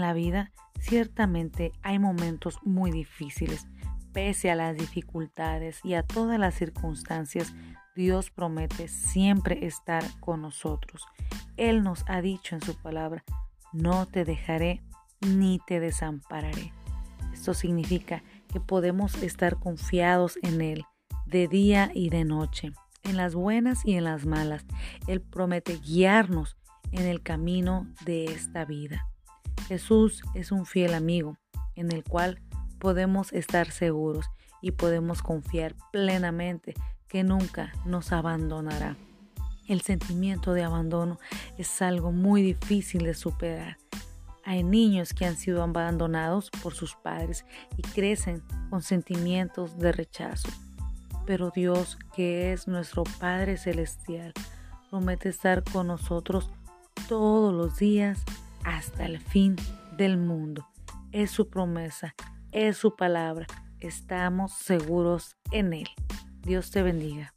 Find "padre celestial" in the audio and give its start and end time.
53.20-54.32